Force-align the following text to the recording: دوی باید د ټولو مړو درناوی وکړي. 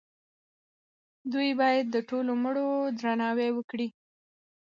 دوی 1.31 1.49
باید 1.59 1.85
د 1.91 1.97
ټولو 2.09 2.31
مړو 2.43 2.67
درناوی 2.99 3.49
وکړي. 3.53 3.87